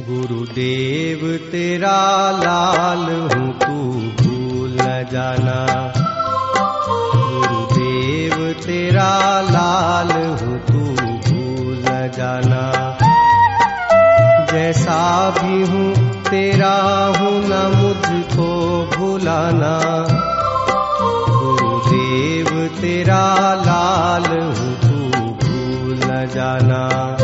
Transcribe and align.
गुरुदेव, 0.00 1.36
तेरा 1.52 2.30
लाल 2.30 3.04
हूँ 3.04 3.58
तू 3.58 3.92
भूल 4.22 4.76
जाना। 5.12 5.92
गुरुदेव, 7.14 8.52
तेरा 8.52 9.40
लाल 9.40 10.10
हूँ 10.10 10.58
तू 10.58 11.02
भूल 11.04 11.84
जाना। 12.18 12.64
जैसा 14.52 15.30
भी 15.30 15.62
हूँ, 15.62 16.22
तेरा 16.22 16.74
हूँ 17.18 17.44
न 17.44 17.76
मुझको 17.76 18.50
भुलाना। 18.96 19.78
गुरुदेव, 21.28 22.68
तेरा 22.80 23.54
लाल 23.54 24.40
हूँ 24.40 24.74
तू 24.80 25.18
भूल 25.20 26.26
जाना। 26.26 27.23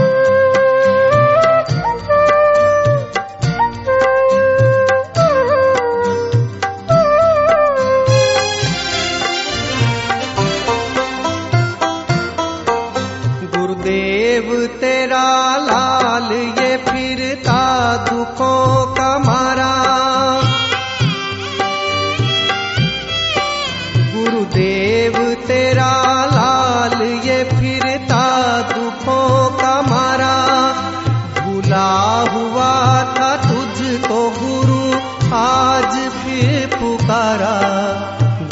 तेरा 25.51 26.25
लाल, 26.25 27.03
ये 27.03 27.45
फिरता 27.45 28.61
दुखों 28.63 29.59
का 29.59 29.83
मारा। 29.83 30.37
भूला 31.41 32.21
हुआ 32.21 33.03
था 33.15 33.37
तुझको 33.37 34.31
गुरु, 34.31 34.99
आज 35.37 36.11
फिर 36.11 36.79
पुकारा। 36.79 37.61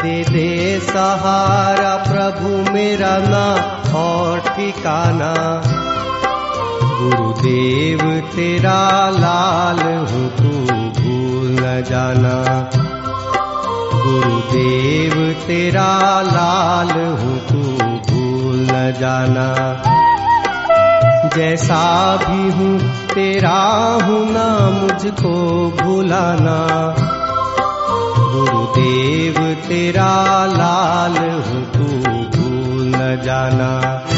दे 0.02 0.24
दे 0.24 0.80
सहारा 0.80 1.96
प्रभु 1.96 2.72
मेरा 2.72 3.18
ना 3.18 3.54
और 3.98 4.40
ठिकाना। 4.40 5.62
गुरुदेव, 7.00 8.20
तेरा 8.36 9.10
लाल 9.10 9.78
हूँ, 9.78 10.36
तू 10.36 10.72
भूल 11.00 11.56
न 11.60 11.82
जाना। 11.82 12.87
गुरुदेव, 14.08 15.14
तेरा 15.46 16.22
लाल 16.22 16.90
हूँ 16.90 17.38
तू 17.48 17.58
भूल 18.08 18.56
न 18.70 18.94
जाना। 19.00 19.48
जैसा 21.36 22.16
भी 22.16 22.50
हूँ, 22.50 22.78
तेरा 23.14 23.58
हूँ 24.02 24.32
ना 24.32 24.48
मुझको 24.70 25.34
भुलाना। 25.70 26.58
गुरुदेव, 28.32 29.54
तेरा 29.68 30.12
लाल 30.46 31.18
हूँ 31.18 31.64
तू 31.72 31.84
भूल 32.36 32.92
न 32.96 33.20
जाना। 33.24 34.17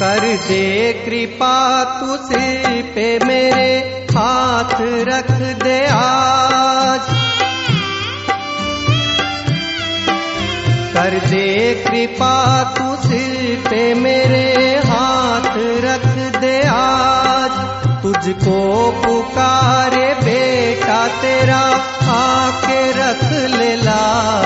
कर 0.00 0.24
दे 0.44 0.66
कृपा 1.04 1.56
तू 1.94 2.14
सिर 2.26 2.76
पे 2.94 3.06
मेरे 3.24 3.72
हाथ 4.10 4.70
रख 5.08 5.30
दे 5.62 5.74
आज। 5.86 7.10
कर 10.94 11.18
दे 11.26 11.44
कृपा 11.84 12.32
तू 12.78 12.86
सिर 13.02 13.68
पे 13.68 13.82
मेरे 13.94 14.46
हाथ 14.86 15.50
रख 15.84 16.08
दे 16.40 16.56
आज। 16.70 17.60
तुझको 18.02 18.60
पुकारे 19.02 20.08
बेटा 20.24 21.06
तेरा 21.22 21.62
आके 22.12 22.80
रख 22.92 23.24
ले 23.58 23.74
लाज 23.76 24.39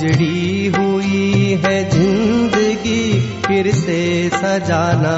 उजड़ी 0.00 0.66
हुई 0.66 1.60
है 1.64 1.90
ज़िंदगी 1.90 3.20
फिर 3.40 3.70
से 3.74 4.28
सजाना। 4.28 5.16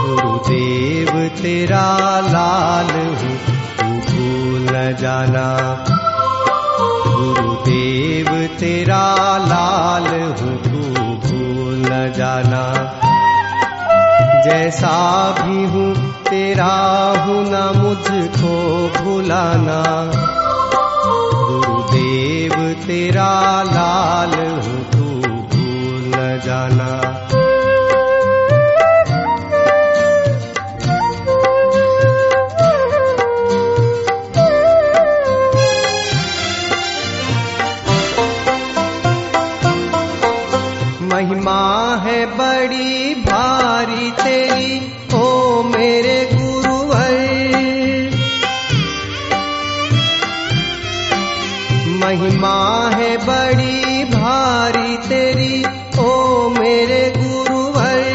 गुरुदेव 0.00 1.28
तेरा 1.28 2.20
लाल 2.20 2.90
तू 3.22 3.88
भूल 3.88 4.68
जाना। 5.00 5.46
गुरुदेव 7.06 8.58
तेरा 8.60 9.02
लाल 9.38 10.08
तू 10.36 10.78
भूल 11.26 12.12
जाना। 12.12 12.64
जैसा 14.44 14.96
भी 15.30 15.64
हूँ, 15.64 15.94
तेरा 16.22 16.74
हूँ 17.18 17.44
ना 17.50 17.72
मुझको 17.72 18.56
भुलाना। 18.98 19.82
तेरा 22.86 23.15
महिमा 52.16 52.90
है 52.94 53.16
बड़ी 53.16 54.04
भारी 54.04 54.96
तेरी, 54.96 55.64
ओ 55.98 56.48
मेरे 56.48 57.14
गुरुवर। 57.16 58.06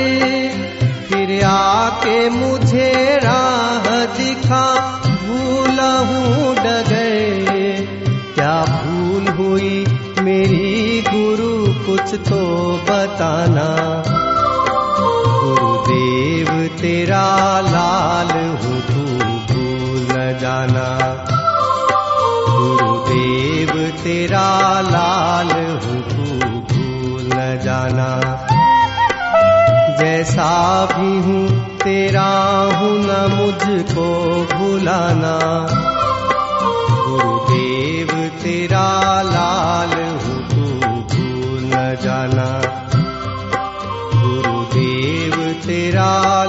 फिर 1.10 1.46
आके 1.46 2.30
मुझे 2.30 3.20
राह 3.24 4.06
दिखा 4.06 4.66
भूला 5.06 5.94
हूँ 6.00 6.56
डगर। 6.56 7.52
क्या 8.36 8.66
भूल 8.66 9.28
हुई 9.28 9.86
मेरी 10.20 11.02
गुरु, 11.02 11.74
कुछ 11.86 12.16
तो 12.30 12.72
बताना। 12.90 13.70
गुरुदेव 15.00 16.68
तेरा 16.82 17.26
जैसा 30.42 30.86
भी 30.86 31.22
हूँ, 31.22 31.78
तेरा 31.78 32.30
हूँ 32.74 32.94
न 32.94 33.12
मुझको 33.34 34.06
भुलाना। 34.54 35.38
गुरुदेव, 37.08 38.08
तेरा 38.44 39.22
लाल 39.22 39.94
हूँ, 40.04 40.50
तू 40.50 40.86
भूल 41.16 41.70
जाना। 42.02 42.48
गुरुदेव, 44.22 45.54
तेरा 45.54 46.44